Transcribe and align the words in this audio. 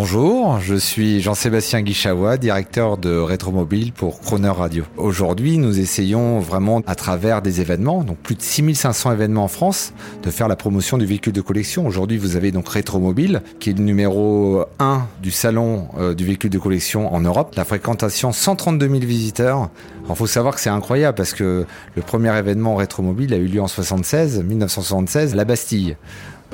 Bonjour, 0.00 0.60
je 0.60 0.76
suis 0.76 1.20
Jean-Sébastien 1.20 1.82
Guichawa, 1.82 2.36
directeur 2.36 2.98
de 2.98 3.16
Rétromobile 3.18 3.92
pour 3.92 4.20
Croner 4.20 4.48
Radio. 4.48 4.84
Aujourd'hui, 4.96 5.58
nous 5.58 5.80
essayons 5.80 6.38
vraiment 6.38 6.82
à 6.86 6.94
travers 6.94 7.42
des 7.42 7.60
événements, 7.60 8.04
donc 8.04 8.16
plus 8.18 8.36
de 8.36 8.40
6500 8.40 9.10
événements 9.10 9.42
en 9.42 9.48
France, 9.48 9.92
de 10.22 10.30
faire 10.30 10.46
la 10.46 10.54
promotion 10.54 10.98
du 10.98 11.04
véhicule 11.04 11.32
de 11.32 11.40
collection. 11.40 11.84
Aujourd'hui, 11.84 12.16
vous 12.16 12.36
avez 12.36 12.52
donc 12.52 12.68
Rétromobile, 12.68 13.42
qui 13.58 13.70
est 13.70 13.72
le 13.72 13.82
numéro 13.82 14.66
1 14.78 15.04
du 15.20 15.32
salon 15.32 15.88
euh, 15.98 16.14
du 16.14 16.24
véhicule 16.24 16.50
de 16.50 16.60
collection 16.60 17.12
en 17.12 17.18
Europe. 17.18 17.56
La 17.56 17.64
fréquentation, 17.64 18.30
132 18.30 18.86
000 18.86 19.00
visiteurs. 19.00 19.68
Il 20.08 20.14
faut 20.14 20.28
savoir 20.28 20.54
que 20.54 20.60
c'est 20.60 20.70
incroyable 20.70 21.16
parce 21.16 21.34
que 21.34 21.66
le 21.96 22.02
premier 22.02 22.38
événement 22.38 22.76
Rétromobile 22.76 23.34
a 23.34 23.36
eu 23.36 23.46
lieu 23.46 23.60
en 23.60 23.66
76, 23.66 24.44
1976, 24.44 25.34
la 25.34 25.44
Bastille 25.44 25.96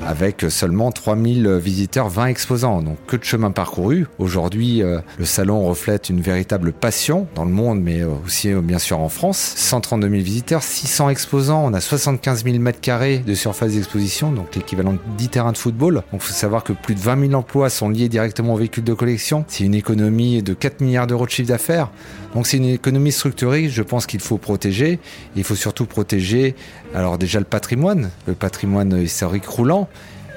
avec 0.03 0.45
seulement 0.49 0.91
3000 0.91 1.49
visiteurs, 1.61 2.09
20 2.09 2.27
exposants. 2.27 2.81
Donc 2.81 2.97
que 3.07 3.15
de 3.15 3.23
chemin 3.23 3.51
parcouru. 3.51 4.07
Aujourd'hui, 4.19 4.83
euh, 4.83 4.99
le 5.17 5.25
salon 5.25 5.65
reflète 5.65 6.09
une 6.09 6.21
véritable 6.21 6.73
passion 6.73 7.27
dans 7.35 7.45
le 7.45 7.51
monde, 7.51 7.81
mais 7.81 8.01
euh, 8.01 8.09
aussi 8.25 8.51
euh, 8.51 8.61
bien 8.61 8.79
sûr 8.79 8.99
en 8.99 9.09
France. 9.09 9.53
132 9.55 10.09
000 10.09 10.21
visiteurs, 10.21 10.63
600 10.63 11.09
exposants. 11.09 11.63
On 11.65 11.73
a 11.73 11.81
75 11.81 12.43
000 12.43 12.59
mètres 12.59 12.81
carrés 12.81 13.19
de 13.19 13.33
surface 13.33 13.73
d'exposition, 13.73 14.31
donc 14.31 14.55
l'équivalent 14.55 14.93
de 14.93 14.99
10 15.17 15.29
terrains 15.29 15.51
de 15.51 15.57
football. 15.57 15.95
Donc 15.95 16.03
il 16.13 16.19
faut 16.21 16.33
savoir 16.33 16.63
que 16.63 16.73
plus 16.73 16.95
de 16.95 16.99
20 16.99 17.27
000 17.27 17.33
emplois 17.33 17.69
sont 17.69 17.89
liés 17.89 18.09
directement 18.09 18.53
aux 18.53 18.57
véhicules 18.57 18.83
de 18.83 18.93
collection. 18.93 19.45
C'est 19.47 19.63
une 19.63 19.75
économie 19.75 20.43
de 20.43 20.53
4 20.53 20.81
milliards 20.81 21.07
d'euros 21.07 21.25
de 21.25 21.31
chiffre 21.31 21.49
d'affaires. 21.49 21.89
Donc 22.35 22.47
c'est 22.47 22.57
une 22.57 22.65
économie 22.65 23.13
structurée, 23.13 23.69
je 23.69 23.81
pense 23.81 24.05
qu'il 24.05 24.19
faut 24.19 24.37
protéger. 24.37 24.99
Il 25.37 25.45
faut 25.45 25.55
surtout 25.55 25.85
protéger, 25.85 26.53
alors 26.93 27.17
déjà 27.17 27.39
le 27.39 27.45
patrimoine, 27.45 28.09
le 28.27 28.33
patrimoine 28.33 29.01
historique 29.01 29.45
roulant, 29.45 29.84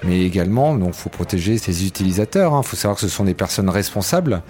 mais 0.05 0.21
également, 0.21 0.75
donc, 0.77 0.95
faut 0.95 1.11
protéger 1.11 1.59
ses 1.59 1.87
utilisateurs. 1.87 2.53
Il 2.53 2.57
hein. 2.57 2.63
faut 2.63 2.77
savoir 2.77 2.97
que 2.97 3.03
ce 3.03 3.09
sont 3.09 3.25
des 3.25 3.35
personnes 3.35 3.69
responsables. 3.69 4.43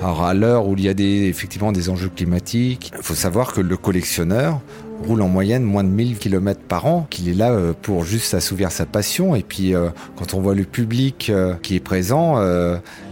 Alors, 0.00 0.24
à 0.24 0.34
l'heure 0.34 0.66
où 0.66 0.74
il 0.76 0.84
y 0.84 0.88
a 0.88 0.94
des, 0.94 1.28
effectivement 1.28 1.72
des 1.72 1.88
enjeux 1.88 2.08
climatiques, 2.08 2.92
il 2.96 3.02
faut 3.04 3.14
savoir 3.14 3.52
que 3.52 3.60
le 3.60 3.76
collectionneur 3.76 4.60
roule 5.06 5.22
en 5.22 5.28
moyenne 5.28 5.62
moins 5.62 5.84
de 5.84 5.88
1000 5.88 6.18
km 6.18 6.60
par 6.60 6.86
an, 6.86 7.06
qu'il 7.10 7.28
est 7.28 7.34
là 7.34 7.50
euh, 7.50 7.72
pour 7.80 8.04
juste 8.04 8.34
assouvir 8.34 8.70
sa 8.70 8.86
passion. 8.86 9.34
Et 9.34 9.42
puis, 9.42 9.74
euh, 9.74 9.90
quand 10.16 10.34
on 10.34 10.40
voit 10.40 10.54
le 10.54 10.64
public 10.64 11.28
euh, 11.30 11.54
qui 11.62 11.76
est 11.76 11.80
présent, 11.80 12.40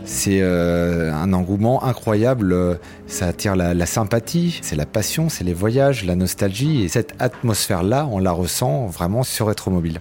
c'est 0.05 0.43
un 0.43 1.33
engouement 1.33 1.85
incroyable. 1.85 2.79
Ça 3.07 3.27
attire 3.27 3.55
la, 3.55 3.87
sympathie, 3.87 4.59
c'est 4.63 4.77
la 4.77 4.87
passion, 4.87 5.29
c'est 5.29 5.45
les 5.45 5.55
voyages, 5.55 6.05
la 6.05 6.17
nostalgie. 6.17 6.83
Et 6.83 6.89
cette 6.89 7.15
atmosphère-là, 7.19 8.09
on 8.11 8.19
la 8.19 8.33
ressent 8.33 8.87
vraiment 8.87 9.23
sur 9.23 9.47
Retromobile. 9.47 10.01